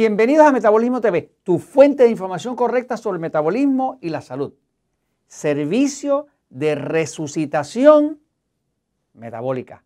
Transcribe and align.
Bienvenidos 0.00 0.46
a 0.46 0.50
Metabolismo 0.50 1.02
TV, 1.02 1.30
tu 1.42 1.58
fuente 1.58 2.04
de 2.04 2.08
información 2.08 2.56
correcta 2.56 2.96
sobre 2.96 3.16
el 3.16 3.20
metabolismo 3.20 3.98
y 4.00 4.08
la 4.08 4.22
salud. 4.22 4.54
Servicio 5.26 6.26
de 6.48 6.74
resucitación 6.74 8.18
metabólica. 9.12 9.84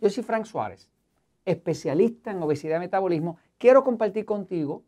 Yo 0.00 0.10
soy 0.10 0.22
Frank 0.22 0.44
Suárez, 0.44 0.88
especialista 1.44 2.30
en 2.30 2.40
obesidad 2.40 2.76
y 2.76 2.78
metabolismo. 2.82 3.36
Quiero 3.58 3.82
compartir 3.82 4.24
contigo 4.24 4.84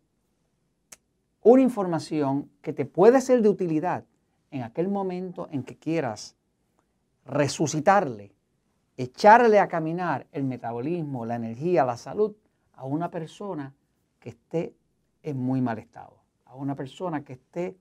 una 1.42 1.62
información 1.62 2.48
que 2.62 2.72
te 2.72 2.84
puede 2.84 3.20
ser 3.20 3.42
de 3.42 3.48
utilidad 3.48 4.04
en 4.52 4.62
aquel 4.62 4.86
momento 4.86 5.48
en 5.50 5.64
que 5.64 5.78
quieras 5.78 6.36
resucitarle, 7.26 8.30
echarle 8.96 9.58
a 9.58 9.66
caminar 9.66 10.28
el 10.30 10.44
metabolismo, 10.44 11.26
la 11.26 11.34
energía, 11.34 11.84
la 11.84 11.96
salud 11.96 12.36
a 12.74 12.84
una 12.84 13.10
persona 13.10 13.74
que 14.20 14.28
esté 14.28 14.76
en 15.22 15.38
muy 15.38 15.60
mal 15.60 15.78
estado, 15.78 16.22
a 16.44 16.54
una 16.54 16.76
persona 16.76 17.24
que 17.24 17.32
esté 17.32 17.76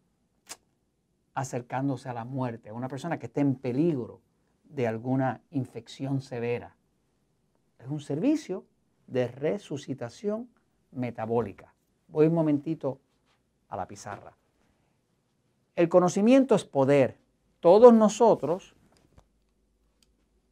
acercándose 1.34 2.10
a 2.10 2.14
la 2.14 2.26
muerte, 2.26 2.70
a 2.70 2.74
una 2.74 2.88
persona 2.88 3.20
que 3.20 3.28
esté 3.28 3.42
en 3.42 3.56
peligro 3.56 4.22
de 4.64 4.88
alguna 4.88 5.42
infección 5.52 6.22
severa. 6.22 6.76
Es 7.78 7.88
un 7.88 8.00
servicio 8.00 8.66
de 9.08 9.28
resucitación 9.28 10.50
metabólica. 10.92 11.74
Voy 12.08 12.28
un 12.28 12.34
momentito 12.34 13.00
a 13.70 13.78
la 13.78 13.88
pizarra. 13.88 14.36
El 15.76 15.88
conocimiento 15.88 16.56
es 16.56 16.66
poder. 16.66 17.18
Todos 17.60 17.94
nosotros 17.94 18.76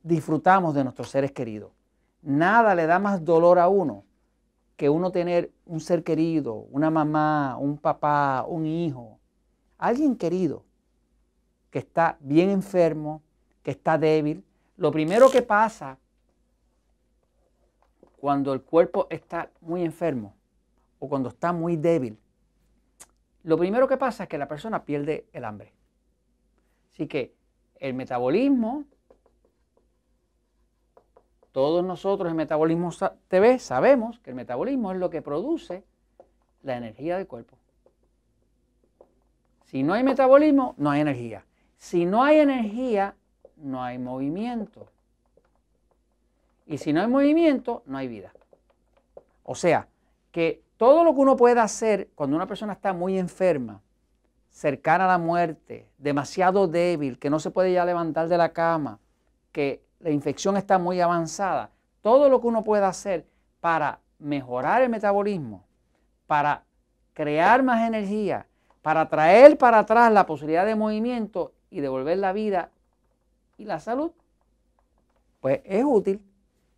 disfrutamos 0.03 0.73
de 0.73 0.83
nuestros 0.83 1.09
seres 1.09 1.31
queridos. 1.31 1.71
Nada 2.21 2.75
le 2.75 2.85
da 2.85 2.99
más 2.99 3.23
dolor 3.23 3.59
a 3.59 3.67
uno 3.67 4.05
que 4.77 4.89
uno 4.89 5.11
tener 5.11 5.51
un 5.65 5.81
ser 5.81 6.03
querido, 6.03 6.53
una 6.69 6.91
mamá, 6.91 7.57
un 7.57 7.77
papá, 7.77 8.45
un 8.47 8.67
hijo, 8.67 9.19
alguien 9.77 10.15
querido 10.15 10.63
que 11.71 11.79
está 11.79 12.17
bien 12.21 12.51
enfermo, 12.51 13.23
que 13.63 13.71
está 13.71 13.97
débil. 13.97 14.45
Lo 14.77 14.91
primero 14.91 15.29
que 15.31 15.41
pasa 15.41 15.97
cuando 18.17 18.53
el 18.53 18.61
cuerpo 18.61 19.07
está 19.09 19.49
muy 19.61 19.83
enfermo 19.83 20.35
o 20.99 21.09
cuando 21.09 21.29
está 21.29 21.51
muy 21.51 21.75
débil, 21.75 22.19
lo 23.43 23.57
primero 23.57 23.87
que 23.87 23.97
pasa 23.97 24.23
es 24.23 24.29
que 24.29 24.37
la 24.37 24.47
persona 24.47 24.85
pierde 24.85 25.25
el 25.33 25.43
hambre. 25.43 25.73
Así 26.91 27.07
que 27.07 27.33
el 27.79 27.95
metabolismo 27.95 28.85
todos 31.57 31.83
nosotros 31.83 32.29
en 32.29 32.37
Metabolismo 32.37 32.91
TV 33.29 33.57
sabemos 33.57 34.19
que 34.19 34.29
el 34.29 34.35
metabolismo 34.35 34.91
es 34.91 34.99
lo 34.99 35.09
que 35.09 35.23
produce 35.23 35.83
la 36.61 36.77
energía 36.77 37.17
del 37.17 37.25
cuerpo. 37.25 37.57
Si 39.65 39.81
no 39.81 39.95
hay 39.95 40.03
metabolismo, 40.03 40.75
no 40.77 40.91
hay 40.91 41.01
energía. 41.01 41.47
Si 41.75 42.05
no 42.05 42.23
hay 42.23 42.41
energía, 42.41 43.15
no 43.55 43.83
hay 43.83 43.97
movimiento. 43.97 44.85
Y 46.67 46.77
si 46.77 46.93
no 46.93 47.01
hay 47.01 47.07
movimiento, 47.07 47.81
no 47.87 47.97
hay 47.97 48.07
vida. 48.07 48.31
O 49.41 49.55
sea, 49.55 49.87
que 50.31 50.61
todo 50.77 51.03
lo 51.03 51.15
que 51.15 51.21
uno 51.21 51.37
pueda 51.37 51.63
hacer 51.63 52.09
cuando 52.13 52.35
una 52.35 52.45
persona 52.45 52.73
está 52.73 52.93
muy 52.93 53.17
enferma, 53.17 53.81
cercana 54.51 55.05
a 55.05 55.07
la 55.07 55.17
muerte, 55.17 55.89
demasiado 55.97 56.67
débil, 56.67 57.17
que 57.17 57.31
no 57.31 57.39
se 57.39 57.49
puede 57.49 57.73
ya 57.73 57.83
levantar 57.83 58.27
de 58.27 58.37
la 58.37 58.53
cama, 58.53 58.99
que 59.51 59.86
la 59.99 60.11
infección 60.11 60.57
está 60.57 60.77
muy 60.77 61.01
avanzada, 61.01 61.71
todo 62.01 62.29
lo 62.29 62.39
que 62.41 62.47
uno 62.47 62.63
pueda 62.63 62.87
hacer 62.87 63.25
para 63.59 63.99
mejorar 64.19 64.81
el 64.81 64.89
metabolismo, 64.89 65.63
para 66.25 66.63
crear 67.13 67.63
más 67.63 67.87
energía, 67.87 68.47
para 68.81 69.09
traer 69.09 69.57
para 69.57 69.79
atrás 69.79 70.11
la 70.11 70.25
posibilidad 70.25 70.65
de 70.65 70.75
movimiento 70.75 71.53
y 71.69 71.81
devolver 71.81 72.17
la 72.17 72.33
vida 72.33 72.71
y 73.57 73.65
la 73.65 73.79
salud, 73.79 74.11
pues 75.41 75.61
es 75.65 75.83
útil. 75.83 76.21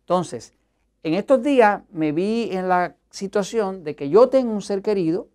Entonces, 0.00 0.54
en 1.02 1.14
estos 1.14 1.42
días 1.42 1.82
me 1.90 2.12
vi 2.12 2.50
en 2.52 2.68
la 2.68 2.96
situación 3.10 3.84
de 3.84 3.94
que 3.94 4.08
yo 4.08 4.28
tengo 4.28 4.52
un 4.52 4.62
ser 4.62 4.82
querido 4.82 5.28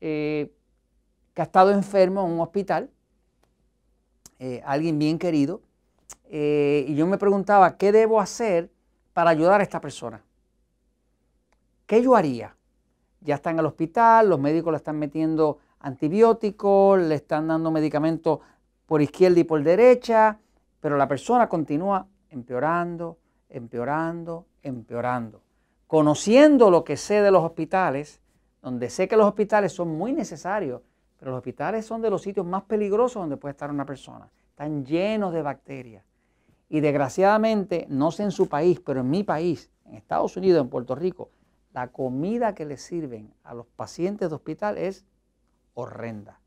eh, 0.00 0.52
que 1.34 1.42
ha 1.42 1.44
estado 1.44 1.70
enfermo 1.70 2.24
en 2.24 2.32
un 2.32 2.40
hospital, 2.40 2.90
eh, 4.38 4.62
alguien 4.64 4.98
bien 4.98 5.18
querido, 5.18 5.62
eh, 6.28 6.84
y 6.88 6.94
yo 6.94 7.06
me 7.06 7.18
preguntaba, 7.18 7.76
¿qué 7.76 7.92
debo 7.92 8.20
hacer 8.20 8.70
para 9.12 9.30
ayudar 9.30 9.60
a 9.60 9.64
esta 9.64 9.80
persona? 9.80 10.22
¿Qué 11.86 12.02
yo 12.02 12.16
haría? 12.16 12.56
Ya 13.20 13.36
está 13.36 13.50
en 13.50 13.58
el 13.58 13.66
hospital, 13.66 14.28
los 14.28 14.40
médicos 14.40 14.72
le 14.72 14.76
están 14.78 14.98
metiendo 14.98 15.58
antibióticos, 15.80 17.00
le 17.00 17.14
están 17.14 17.48
dando 17.48 17.70
medicamentos 17.70 18.40
por 18.86 19.02
izquierda 19.02 19.40
y 19.40 19.44
por 19.44 19.62
derecha, 19.62 20.38
pero 20.80 20.96
la 20.96 21.08
persona 21.08 21.48
continúa 21.48 22.06
empeorando, 22.30 23.18
empeorando, 23.48 24.46
empeorando. 24.62 25.42
Conociendo 25.86 26.70
lo 26.70 26.84
que 26.84 26.96
sé 26.96 27.22
de 27.22 27.30
los 27.30 27.44
hospitales, 27.44 28.20
donde 28.60 28.90
sé 28.90 29.06
que 29.06 29.16
los 29.16 29.26
hospitales 29.26 29.72
son 29.72 29.96
muy 29.96 30.12
necesarios, 30.12 30.82
pero 31.18 31.30
los 31.30 31.38
hospitales 31.38 31.86
son 31.86 32.02
de 32.02 32.10
los 32.10 32.22
sitios 32.22 32.44
más 32.44 32.64
peligrosos 32.64 33.22
donde 33.22 33.36
puede 33.36 33.52
estar 33.52 33.70
una 33.70 33.86
persona. 33.86 34.28
Están 34.56 34.86
llenos 34.86 35.34
de 35.34 35.42
bacterias. 35.42 36.02
Y 36.70 36.80
desgraciadamente, 36.80 37.84
no 37.90 38.10
sé 38.10 38.22
en 38.22 38.30
su 38.30 38.48
país, 38.48 38.80
pero 38.80 39.00
en 39.00 39.10
mi 39.10 39.22
país, 39.22 39.70
en 39.84 39.96
Estados 39.96 40.34
Unidos, 40.38 40.62
en 40.62 40.70
Puerto 40.70 40.94
Rico, 40.94 41.28
la 41.74 41.88
comida 41.88 42.54
que 42.54 42.64
le 42.64 42.78
sirven 42.78 43.34
a 43.44 43.52
los 43.52 43.66
pacientes 43.66 44.30
de 44.30 44.34
hospital 44.34 44.78
es 44.78 45.04
horrenda. 45.74 46.40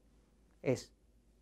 Es 0.64 0.92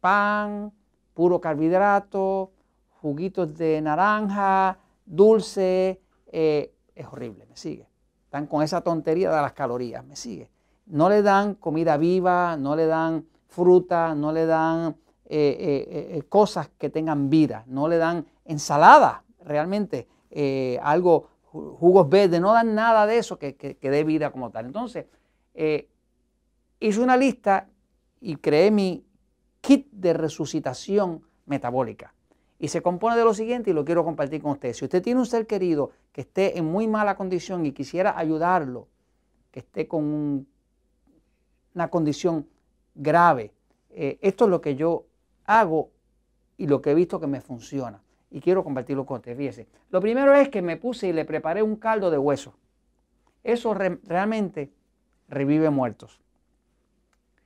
pan, 0.02 0.74
puro 1.14 1.40
carbohidrato, 1.40 2.52
juguitos 3.00 3.58
de 3.58 3.80
naranja, 3.82 4.78
dulce, 5.06 6.02
eh, 6.34 6.76
es 6.94 7.08
horrible, 7.08 7.46
me 7.46 7.56
sigue. 7.56 7.88
Están 8.26 8.46
con 8.46 8.62
esa 8.62 8.82
tontería 8.82 9.30
de 9.30 9.42
las 9.42 9.54
calorías, 9.54 10.04
me 10.04 10.18
sigue. 10.18 10.52
No 10.86 11.08
le 11.08 11.22
dan 11.22 11.56
comida 11.56 11.96
viva, 11.96 12.58
no 12.58 12.76
le 12.76 12.88
dan 12.88 13.26
fruta, 13.48 14.14
no 14.16 14.34
le 14.34 14.46
dan 14.46 14.98
eh, 15.30 16.16
eh, 16.18 16.24
cosas 16.30 16.70
que 16.78 16.90
tengan 16.90 17.30
vida, 17.30 17.64
no 17.68 17.88
le 17.88 17.98
dan 17.98 18.26
ensalada, 18.46 19.24
realmente, 19.48 20.08
eh, 20.30 20.80
algo, 20.84 21.30
jugos 21.44 22.10
verdes, 22.10 22.40
no 22.42 22.54
dan 22.54 22.76
nada 22.76 23.08
de 23.08 23.18
eso 23.18 23.40
que, 23.40 23.56
que, 23.56 23.90
dé 23.90 24.04
vida 24.04 24.32
como 24.32 24.52
tal. 24.52 24.66
Entonces, 24.66 25.06
eh, 25.56 25.90
hice 26.80 27.00
una 27.00 27.18
lista 27.18 27.68
y 28.20 28.36
creé 28.36 28.70
mi 28.70 29.06
kit 29.62 29.88
de 29.92 30.14
resucitación 30.14 31.24
metabólica. 31.46 32.14
Y 32.60 32.68
se 32.68 32.82
compone 32.82 33.16
de 33.16 33.24
lo 33.24 33.34
siguiente 33.34 33.70
y 33.70 33.74
lo 33.74 33.86
quiero 33.86 34.04
compartir 34.04 34.42
con 34.42 34.52
ustedes. 34.52 34.78
Si 34.78 34.86
usted 34.86 35.02
tiene 35.02 35.20
un 35.20 35.26
ser 35.26 35.48
querido 35.48 35.92
que 36.12 36.22
esté 36.22 36.58
en 36.58 36.66
muy 36.66 36.88
mala 36.88 37.16
condición 37.16 37.66
y 37.66 37.72
quisiera 37.72 38.18
ayudarlo, 38.18 38.88
que 39.52 39.60
esté 39.60 39.88
con 39.88 40.48
una 41.74 41.90
condición 41.90 42.48
grave, 42.94 43.54
eh, 43.90 44.20
esto 44.22 44.46
es 44.46 44.52
lo 44.52 44.62
que 44.62 44.76
yo 44.76 45.07
hago 45.48 45.90
y 46.58 46.68
lo 46.68 46.82
que 46.82 46.92
he 46.92 46.96
visto 46.96 47.20
que 47.20 47.28
me 47.28 47.42
funciona 47.42 48.04
y 48.30 48.42
quiero 48.42 48.64
compartirlo 48.64 49.06
con 49.06 49.18
ustedes. 49.18 49.66
Lo 49.90 50.02
primero 50.02 50.36
es 50.36 50.50
que 50.50 50.62
me 50.62 50.78
puse 50.78 51.08
y 51.08 51.14
le 51.14 51.26
preparé 51.26 51.64
un 51.64 51.78
caldo 51.78 52.12
de 52.12 52.18
hueso. 52.18 52.54
Eso 53.44 53.74
realmente 53.74 54.72
revive 55.30 55.70
muertos. 55.70 56.20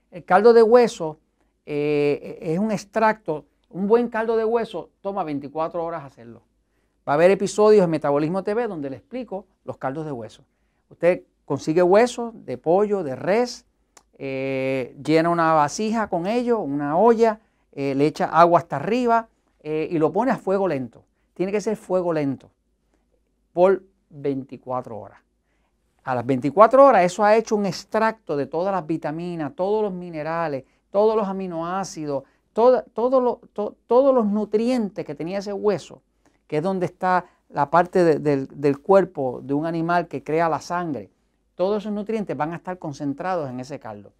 El 0.09 0.25
caldo 0.25 0.53
de 0.53 0.63
hueso 0.63 1.19
eh, 1.65 2.39
es 2.41 2.59
un 2.59 2.71
extracto, 2.71 3.45
un 3.69 3.87
buen 3.87 4.09
caldo 4.09 4.35
de 4.35 4.43
hueso 4.43 4.89
toma 5.01 5.23
24 5.23 5.83
horas 5.83 6.03
hacerlo. 6.03 6.41
Va 7.07 7.13
a 7.13 7.15
haber 7.15 7.31
episodios 7.31 7.83
en 7.83 7.89
Metabolismo 7.89 8.43
TV 8.43 8.67
donde 8.67 8.89
le 8.89 8.97
explico 8.97 9.45
los 9.63 9.77
caldos 9.77 10.05
de 10.05 10.11
hueso. 10.11 10.43
Usted 10.89 11.23
consigue 11.45 11.83
huesos 11.83 12.33
de 12.45 12.57
pollo, 12.57 13.03
de 13.03 13.15
res, 13.15 13.65
eh, 14.17 14.95
llena 15.03 15.29
una 15.29 15.53
vasija 15.53 16.09
con 16.09 16.27
ello, 16.27 16.59
una 16.59 16.97
olla, 16.97 17.39
eh, 17.71 17.95
le 17.95 18.05
echa 18.05 18.25
agua 18.25 18.59
hasta 18.59 18.77
arriba, 18.77 19.29
eh, 19.63 19.87
y 19.91 19.97
lo 19.97 20.11
pone 20.11 20.31
a 20.31 20.37
fuego 20.37 20.67
lento. 20.67 21.03
Tiene 21.33 21.51
que 21.51 21.61
ser 21.61 21.77
fuego 21.77 22.13
lento 22.13 22.49
por 23.53 23.83
24 24.09 24.97
horas. 24.97 25.19
A 26.03 26.15
las 26.15 26.25
24 26.25 26.83
horas 26.83 27.03
eso 27.05 27.23
ha 27.23 27.35
hecho 27.35 27.55
un 27.55 27.65
extracto 27.65 28.35
de 28.35 28.47
todas 28.47 28.73
las 28.73 28.85
vitaminas, 28.85 29.53
todos 29.55 29.83
los 29.83 29.93
minerales, 29.93 30.63
todos 30.89 31.15
los 31.15 31.27
aminoácidos, 31.27 32.23
todo, 32.53 32.83
todos 32.93 34.15
los 34.15 34.25
nutrientes 34.25 35.05
que 35.05 35.15
tenía 35.15 35.37
ese 35.37 35.53
hueso, 35.53 36.01
que 36.47 36.57
es 36.57 36.63
donde 36.63 36.87
está 36.87 37.25
la 37.49 37.69
parte 37.69 38.19
del 38.19 38.81
cuerpo 38.81 39.41
de 39.43 39.53
un 39.53 39.65
animal 39.65 40.07
que 40.07 40.23
crea 40.23 40.49
la 40.49 40.59
sangre. 40.59 41.11
Todos 41.55 41.83
esos 41.83 41.93
nutrientes 41.93 42.35
van 42.35 42.53
a 42.53 42.55
estar 42.55 42.79
concentrados 42.79 43.49
en 43.49 43.59
ese 43.59 43.79
caldo. 43.79 44.11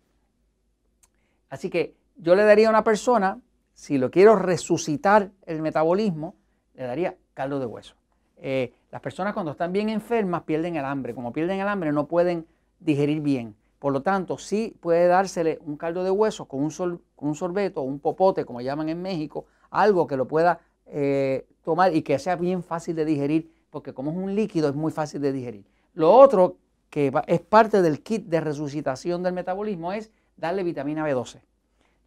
Así 1.50 1.70
que 1.70 1.96
yo 2.16 2.36
le 2.36 2.44
daría 2.44 2.68
a 2.68 2.70
una 2.70 2.84
persona 2.84 3.40
si 3.74 3.98
lo 3.98 4.12
quiero 4.12 4.36
resucitar 4.36 5.32
el 5.46 5.62
metabolismo, 5.62 6.36
le 6.76 6.84
daría 6.84 7.18
caldo 7.34 7.60
de 7.60 7.66
hueso. 7.66 7.96
Eh, 8.38 8.74
las 8.92 9.02
personas 9.02 9.34
cuando 9.34 9.52
están 9.52 9.72
bien 9.72 9.90
enfermas 9.90 10.44
pierden 10.44 10.76
el 10.76 10.86
hambre. 10.86 11.14
Como 11.14 11.32
pierden 11.32 11.60
el 11.60 11.68
hambre 11.68 11.92
no 11.92 12.08
pueden 12.08 12.46
digerir 12.80 13.22
bien. 13.22 13.56
Por 13.80 13.94
lo 13.94 14.02
tanto, 14.02 14.38
sí 14.38 14.76
puede 14.80 15.08
dársele 15.08 15.60
un 15.66 15.78
caldo 15.78 16.04
de 16.04 16.12
hueso 16.12 16.46
con 16.46 16.62
un, 16.62 16.72
con 17.16 17.30
un 17.30 17.36
sorbeto, 17.36 17.82
un 17.82 18.00
popote, 18.00 18.46
como 18.46 18.62
llaman 18.62 18.90
en 18.90 19.02
México, 19.02 19.46
algo 19.72 20.06
que 20.06 20.18
lo 20.18 20.28
pueda 20.28 20.60
eh, 20.86 21.48
tomar 21.64 21.96
y 21.96 22.04
que 22.04 22.20
sea 22.20 22.36
bien 22.36 22.62
fácil 22.62 22.96
de 22.96 23.06
digerir, 23.06 23.52
porque 23.70 23.94
como 23.94 24.12
es 24.12 24.18
un 24.18 24.36
líquido 24.36 24.70
es 24.70 24.76
muy 24.76 24.92
fácil 24.92 25.22
de 25.22 25.32
digerir. 25.32 25.66
Lo 25.94 26.12
otro 26.14 26.58
que 26.90 27.12
es 27.28 27.42
parte 27.42 27.82
del 27.82 28.04
kit 28.04 28.26
de 28.26 28.42
resucitación 28.42 29.24
del 29.24 29.34
metabolismo 29.34 29.94
es 29.94 30.12
darle 30.36 30.64
vitamina 30.64 31.08
B12. 31.08 31.42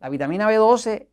La 0.04 0.10
vitamina 0.10 0.46
B12, 0.50 1.06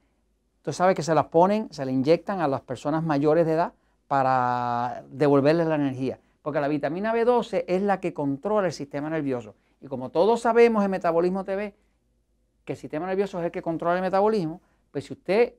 tú 0.64 0.74
sabes 0.74 0.98
que 0.98 1.02
se 1.02 1.16
las 1.16 1.28
ponen, 1.28 1.72
se 1.72 1.86
le 1.86 1.94
inyectan 1.94 2.42
a 2.42 2.48
las 2.50 2.60
personas 2.60 3.06
mayores 3.06 3.46
de 3.46 3.54
edad 3.54 3.72
para 4.10 5.06
devolverles 5.10 5.66
la 5.66 5.76
energía, 5.76 6.20
porque 6.42 6.60
la 6.60 6.68
vitamina 6.68 7.14
B12 7.14 7.64
es 7.70 7.82
la 7.84 8.02
que 8.02 8.14
controla 8.14 8.68
el 8.68 8.74
sistema 8.74 9.10
nervioso. 9.10 9.56
Y 9.80 9.88
como 9.88 10.10
todos 10.10 10.42
sabemos 10.42 10.84
en 10.84 10.92
Metabolismo 10.92 11.46
TV 11.46 11.74
que 12.66 12.74
el 12.74 12.78
sistema 12.78 13.08
nervioso 13.08 13.40
es 13.40 13.46
el 13.46 13.52
que 13.52 13.62
controla 13.62 13.96
el 13.96 14.02
metabolismo, 14.02 14.60
pues 14.92 15.06
si 15.06 15.14
usted 15.14 15.54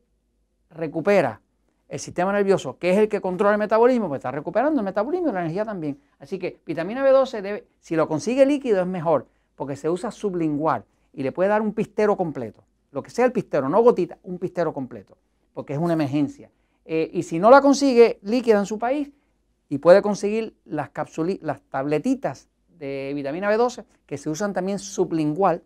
recupera 0.68 1.40
el 1.88 2.00
sistema 2.00 2.34
nervioso, 2.34 2.76
que 2.78 2.90
es 2.90 2.98
el 2.98 3.08
que 3.08 3.22
controla 3.22 3.54
el 3.54 3.58
metabolismo, 3.58 4.08
pues 4.08 4.18
está 4.18 4.30
recuperando 4.30 4.78
el 4.82 4.84
metabolismo 4.84 5.30
y 5.30 5.32
la 5.32 5.40
energía 5.40 5.64
también. 5.64 5.98
Así 6.18 6.38
que 6.38 6.60
vitamina 6.66 7.02
B12, 7.02 7.40
debe, 7.40 7.66
si 7.80 7.96
lo 7.96 8.06
consigue 8.08 8.44
líquido 8.44 8.82
es 8.82 8.86
mejor, 8.86 9.26
porque 9.56 9.74
se 9.74 9.88
usa 9.88 10.10
sublingual 10.10 10.84
y 11.14 11.22
le 11.22 11.32
puede 11.32 11.48
dar 11.48 11.62
un 11.62 11.72
pistero 11.72 12.14
completo. 12.14 12.62
Lo 12.92 13.02
que 13.02 13.10
sea 13.10 13.24
el 13.24 13.32
pistero, 13.32 13.68
no 13.68 13.82
gotita, 13.82 14.18
un 14.22 14.38
pistero 14.38 14.72
completo, 14.72 15.18
porque 15.52 15.72
es 15.72 15.78
una 15.78 15.94
emergencia. 15.94 16.50
Eh, 16.84 17.10
y 17.12 17.24
si 17.24 17.38
no 17.38 17.50
la 17.50 17.60
consigue 17.60 18.20
líquida 18.22 18.58
en 18.58 18.66
su 18.66 18.78
país, 18.78 19.10
y 19.72 19.78
puede 19.78 20.02
conseguir 20.02 20.54
las, 20.66 20.90
las 21.40 21.62
tabletitas 21.62 22.50
de 22.78 23.12
vitamina 23.14 23.50
B12, 23.50 23.86
que 24.04 24.18
se 24.18 24.28
usan 24.28 24.52
también 24.52 24.78
sublingual. 24.78 25.62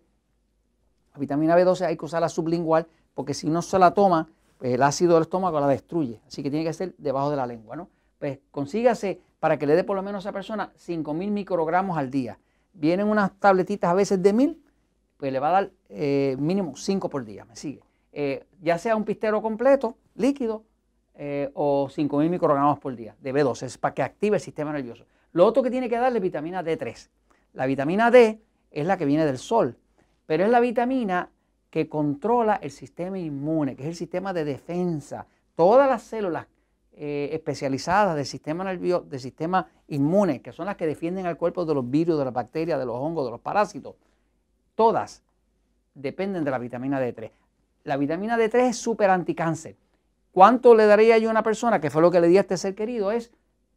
La 1.13 1.19
vitamina 1.19 1.59
B12 1.59 1.87
hay 1.87 1.97
que 1.97 2.05
usarla 2.05 2.29
sublingual, 2.29 2.87
porque 3.15 3.35
si 3.35 3.51
no 3.51 3.63
se 3.63 3.81
la 3.81 3.95
toma, 3.95 4.29
pues 4.59 4.73
el 4.73 4.83
ácido 4.85 5.15
del 5.15 5.23
estómago 5.23 5.59
la 5.59 5.67
destruye. 5.67 6.21
Así 6.29 6.45
que 6.45 6.51
tiene 6.51 6.65
que 6.65 6.73
ser 6.73 6.95
debajo 6.99 7.31
de 7.31 7.37
la 7.37 7.49
lengua, 7.49 7.75
¿no? 7.75 7.89
Pues 8.21 8.39
consígase 8.53 9.21
para 9.41 9.59
que 9.59 9.67
le 9.67 9.75
dé 9.75 9.83
por 9.83 9.97
lo 9.97 10.05
menos 10.05 10.25
a 10.25 10.29
esa 10.29 10.33
persona 10.33 10.73
5.000 10.77 11.31
microgramos 11.33 11.99
al 11.99 12.09
día. 12.09 12.39
Vienen 12.75 13.09
unas 13.09 13.33
tabletitas 13.41 13.91
a 13.91 13.95
veces 13.95 14.23
de 14.23 14.33
1.000, 14.33 14.57
pues 15.17 15.33
le 15.33 15.41
va 15.41 15.49
a 15.49 15.53
dar 15.53 15.71
eh, 15.89 16.37
mínimo 16.39 16.77
5 16.77 17.09
por 17.09 17.25
día, 17.25 17.45
me 17.45 17.57
sigue. 17.57 17.83
Eh, 18.13 18.45
ya 18.61 18.79
sea 18.79 18.97
un 18.97 19.05
pistero 19.05 19.43
completo, 19.43 19.97
líquido, 20.15 20.65
eh, 21.15 21.51
o 21.55 21.89
5.000 21.89 22.29
microgramos 22.29 22.79
por 22.79 22.95
día 22.95 23.17
de 23.21 23.33
B12, 23.33 23.63
es 23.63 23.79
para 23.79 23.95
que 23.95 24.03
active 24.03 24.37
el 24.37 24.43
sistema 24.43 24.73
nervioso. 24.73 25.07
Lo 25.33 25.47
otro 25.47 25.63
que 25.63 25.71
tiene 25.71 25.89
que 25.89 25.97
darle 25.97 26.19
es 26.19 26.23
vitamina 26.23 26.63
D3. 26.63 27.09
La 27.55 27.67
vitamina 27.67 28.11
D 28.11 28.41
es 28.71 28.87
la 28.87 28.99
que 28.99 29.07
viene 29.07 29.25
del 29.25 29.39
sol, 29.39 29.79
pero 30.27 30.45
es 30.45 30.51
la 30.51 30.61
vitamina 30.61 31.31
que 31.71 31.89
controla 31.89 32.57
el 32.57 32.71
sistema 32.71 33.19
inmune, 33.19 33.77
que 33.77 33.83
es 33.83 33.89
el 33.89 33.95
sistema 33.95 34.33
de 34.33 34.45
defensa. 34.45 35.27
Todas 35.55 35.89
las 35.89 36.03
células 36.03 36.47
eh, 36.93 37.31
especializadas 37.33 38.17
del 38.17 38.27
sistema 38.27 38.65
nervioso, 38.65 39.05
del 39.05 39.21
sistema 39.21 39.69
inmune, 39.89 40.43
que 40.43 40.53
son 40.53 40.67
las 40.67 40.77
que 40.77 40.87
defienden 40.87 41.27
al 41.27 41.37
cuerpo 41.37 41.65
de 41.65 41.75
los 41.75 41.91
virus, 41.91 42.19
de 42.19 42.25
las 42.25 42.35
bacterias, 42.35 42.79
de 42.79 42.87
los 42.87 42.97
hongos, 42.97 43.25
de 43.25 43.31
los 43.31 43.41
parásitos, 43.41 43.97
todas 44.77 45.25
dependen 45.95 46.45
de 46.45 46.53
la 46.53 46.59
vitamina 46.59 47.01
D3. 47.01 47.33
La 47.83 47.97
vitamina 47.97 48.39
D3 48.39 48.69
es 48.69 48.77
súper 48.77 49.11
anticáncer. 49.11 49.77
¿Cuánto 50.31 50.75
le 50.75 50.87
daría 50.87 51.19
yo 51.19 51.29
a 51.29 51.33
una 51.33 51.43
persona, 51.43 51.81
que 51.81 51.91
fue 51.91 52.03
lo 52.03 52.11
que 52.11 52.21
le 52.21 52.29
di 52.29 52.37
a 52.37 52.43
este 52.43 52.57
ser 52.57 52.75
querido? 52.75 53.11
Es 53.11 53.33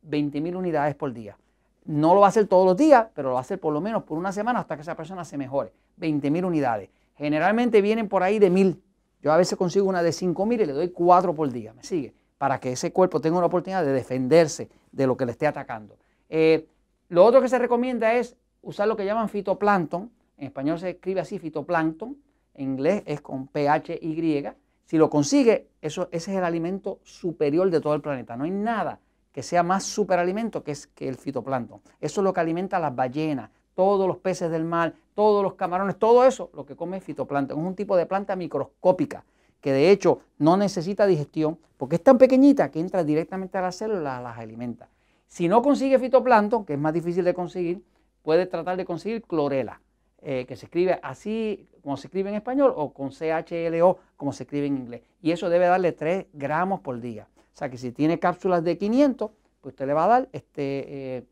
20.000 0.07 0.55
unidades 0.55 0.93
por 0.95 1.13
día. 1.13 1.37
No 1.85 2.13
lo 2.13 2.19
va 2.19 2.27
a 2.27 2.29
hacer 2.29 2.47
todos 2.47 2.65
los 2.65 2.77
días, 2.77 3.07
pero 3.15 3.29
lo 3.29 3.33
va 3.35 3.39
a 3.39 3.41
hacer 3.41 3.59
por 3.59 3.73
lo 3.73 3.81
menos 3.81 4.03
por 4.03 4.17
una 4.17 4.31
semana 4.31 4.59
hasta 4.59 4.75
que 4.75 4.81
esa 4.81 4.95
persona 4.95 5.23
se 5.23 5.37
mejore. 5.37 5.71
20.000 5.99 6.45
unidades. 6.45 6.89
Generalmente 7.17 7.81
vienen 7.81 8.07
por 8.07 8.23
ahí 8.23 8.39
de 8.39 8.49
mil. 8.49 8.81
Yo 9.21 9.31
a 9.31 9.37
veces 9.37 9.57
consigo 9.57 9.87
una 9.87 10.01
de 10.01 10.11
cinco 10.11 10.45
mil 10.45 10.61
y 10.61 10.65
le 10.65 10.73
doy 10.73 10.89
cuatro 10.89 11.33
por 11.33 11.51
día. 11.51 11.73
¿Me 11.73 11.83
sigue? 11.83 12.13
Para 12.37 12.59
que 12.59 12.71
ese 12.71 12.93
cuerpo 12.93 13.19
tenga 13.19 13.37
una 13.37 13.47
oportunidad 13.47 13.83
de 13.83 13.91
defenderse 13.91 14.69
de 14.91 15.07
lo 15.07 15.17
que 15.17 15.25
le 15.25 15.33
esté 15.33 15.45
atacando. 15.45 15.97
Eh, 16.29 16.67
lo 17.09 17.25
otro 17.25 17.41
que 17.41 17.49
se 17.49 17.59
recomienda 17.59 18.13
es 18.13 18.35
usar 18.61 18.87
lo 18.87 18.95
que 18.95 19.05
llaman 19.05 19.29
fitoplancton. 19.29 20.09
En 20.39 20.47
español 20.47 20.79
se 20.79 20.91
escribe 20.91 21.19
así, 21.19 21.37
fitoplancton. 21.37 22.17
En 22.55 22.71
inglés 22.71 23.03
es 23.05 23.21
con 23.21 23.47
PHY. 23.47 24.47
Si 24.85 24.97
lo 24.97 25.09
consigue, 25.09 25.67
eso, 25.81 26.07
ese 26.11 26.31
es 26.31 26.37
el 26.37 26.43
alimento 26.43 26.99
superior 27.03 27.69
de 27.69 27.81
todo 27.81 27.93
el 27.93 28.01
planeta. 28.01 28.35
No 28.37 28.45
hay 28.45 28.51
nada 28.51 28.99
que 29.33 29.43
sea 29.43 29.63
más 29.63 29.83
superalimento 29.83 30.63
que, 30.63 30.71
es, 30.71 30.87
que 30.87 31.07
el 31.07 31.15
fitoplancton. 31.15 31.81
Eso 31.99 32.21
es 32.21 32.23
lo 32.23 32.33
que 32.33 32.39
alimenta 32.39 32.77
a 32.77 32.79
las 32.79 32.95
ballenas, 32.95 33.51
todos 33.75 34.07
los 34.07 34.17
peces 34.17 34.49
del 34.49 34.63
mar, 34.63 34.95
todos 35.13 35.43
los 35.43 35.53
camarones, 35.53 35.99
todo 35.99 36.25
eso 36.25 36.49
lo 36.53 36.65
que 36.65 36.75
come 36.75 37.01
fitoplancton. 37.01 37.59
Es 37.59 37.65
un 37.65 37.75
tipo 37.75 37.95
de 37.97 38.05
planta 38.05 38.35
microscópica 38.35 39.25
que 39.61 39.73
de 39.73 39.91
hecho 39.91 40.21
no 40.37 40.55
necesita 40.55 41.05
digestión 41.05 41.59
porque 41.77 41.97
es 41.97 42.03
tan 42.03 42.17
pequeñita 42.17 42.71
que 42.71 42.79
entra 42.79 43.03
directamente 43.03 43.57
a 43.57 43.61
las 43.61 43.75
células, 43.75 44.23
las 44.23 44.37
alimenta. 44.37 44.89
Si 45.27 45.47
no 45.47 45.61
consigue 45.61 45.99
fitoplancton, 45.99 46.65
que 46.65 46.73
es 46.73 46.79
más 46.79 46.93
difícil 46.93 47.25
de 47.25 47.33
conseguir, 47.33 47.83
puede 48.23 48.45
tratar 48.45 48.77
de 48.77 48.85
conseguir 48.85 49.21
clorela, 49.21 49.81
eh, 50.21 50.45
que 50.45 50.55
se 50.55 50.65
escribe 50.65 50.99
así 51.01 51.67
como 51.81 51.97
se 51.97 52.07
escribe 52.07 52.29
en 52.29 52.35
español 52.35 52.73
o 52.75 52.93
con 52.93 53.09
CHLO 53.09 53.99
como 54.17 54.33
se 54.33 54.43
escribe 54.43 54.67
en 54.67 54.77
inglés. 54.77 55.01
Y 55.21 55.31
eso 55.31 55.49
debe 55.49 55.65
darle 55.65 55.91
3 55.91 56.27
gramos 56.33 56.81
por 56.81 56.99
día. 56.99 57.27
O 57.35 57.57
sea 57.57 57.69
que 57.69 57.77
si 57.77 57.91
tiene 57.91 58.19
cápsulas 58.19 58.63
de 58.63 58.77
500, 58.77 59.31
pues 59.61 59.73
usted 59.73 59.87
le 59.87 59.93
va 59.93 60.05
a 60.05 60.07
dar 60.07 60.29
este, 60.31 61.17
eh, 61.17 61.23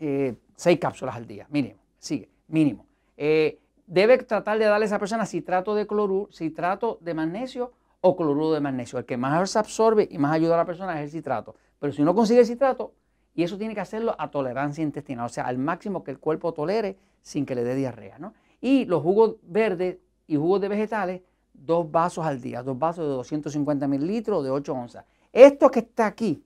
eh, 0.00 0.34
seis 0.56 0.78
cápsulas 0.78 1.14
al 1.14 1.26
día, 1.26 1.46
mínimo, 1.50 1.78
sigue, 1.98 2.30
mínimo. 2.48 2.86
Eh, 3.16 3.58
debe 3.86 4.16
tratar 4.18 4.58
de 4.58 4.64
darle 4.64 4.84
a 4.84 4.86
esa 4.86 4.98
persona 4.98 5.26
citrato 5.26 5.74
de 5.74 5.86
cloruro, 5.86 6.32
citrato 6.32 6.98
de 7.02 7.12
magnesio 7.12 7.72
o 8.00 8.16
cloruro 8.16 8.52
de 8.52 8.60
magnesio. 8.60 8.98
El 8.98 9.04
que 9.04 9.16
más 9.16 9.50
se 9.50 9.58
absorbe 9.58 10.08
y 10.10 10.16
más 10.16 10.32
ayuda 10.32 10.54
a 10.54 10.58
la 10.58 10.64
persona 10.64 10.98
es 10.98 11.04
el 11.04 11.10
citrato. 11.10 11.54
Pero 11.78 11.92
si 11.92 12.02
no 12.02 12.14
consigue 12.14 12.40
el 12.40 12.46
citrato, 12.46 12.94
y 13.34 13.42
eso 13.42 13.56
tiene 13.58 13.74
que 13.74 13.80
hacerlo 13.80 14.14
a 14.18 14.30
tolerancia 14.30 14.82
intestinal, 14.82 15.26
o 15.26 15.28
sea, 15.28 15.46
al 15.46 15.58
máximo 15.58 16.02
que 16.02 16.10
el 16.10 16.18
cuerpo 16.18 16.52
tolere 16.52 16.96
sin 17.22 17.46
que 17.46 17.54
le 17.54 17.64
dé 17.64 17.74
diarrea. 17.74 18.18
¿no? 18.18 18.34
Y 18.60 18.84
los 18.84 19.02
jugos 19.02 19.36
verdes 19.42 19.98
y 20.26 20.36
jugos 20.36 20.60
de 20.60 20.68
vegetales, 20.68 21.22
dos 21.52 21.90
vasos 21.90 22.26
al 22.26 22.40
día, 22.40 22.62
dos 22.62 22.78
vasos 22.78 23.04
de 23.04 23.12
250 23.12 23.86
mililitros 23.88 24.44
de 24.44 24.50
8 24.50 24.72
onzas. 24.72 25.04
Esto 25.32 25.70
que 25.70 25.80
está 25.80 26.06
aquí, 26.06 26.42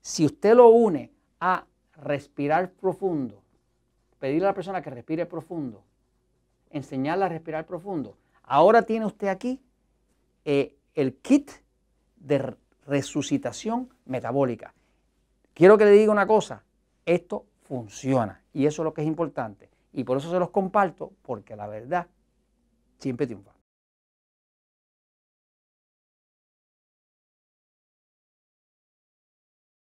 si 0.00 0.24
usted 0.24 0.54
lo 0.54 0.68
une 0.68 1.10
a 1.40 1.64
respirar 1.96 2.70
profundo, 2.70 3.42
pedirle 4.18 4.46
a 4.46 4.50
la 4.50 4.54
persona 4.54 4.82
que 4.82 4.90
respire 4.90 5.26
profundo, 5.26 5.82
enseñarle 6.70 7.24
a 7.24 7.28
respirar 7.28 7.66
profundo. 7.66 8.16
Ahora 8.42 8.82
tiene 8.82 9.06
usted 9.06 9.28
aquí 9.28 9.60
eh, 10.44 10.76
el 10.94 11.16
kit 11.16 11.50
de 12.16 12.56
resucitación 12.86 13.88
metabólica. 14.06 14.74
Quiero 15.58 15.76
que 15.76 15.84
le 15.86 15.90
diga 15.90 16.12
una 16.12 16.28
cosa, 16.28 16.62
esto 17.04 17.46
funciona 17.62 18.44
y 18.52 18.66
eso 18.66 18.82
es 18.82 18.84
lo 18.84 18.94
que 18.94 19.00
es 19.00 19.08
importante. 19.08 19.68
Y 19.92 20.04
por 20.04 20.18
eso 20.18 20.30
se 20.30 20.38
los 20.38 20.50
comparto, 20.50 21.10
porque 21.22 21.56
la 21.56 21.66
verdad 21.66 22.06
siempre 22.98 23.26
triunfa. 23.26 23.50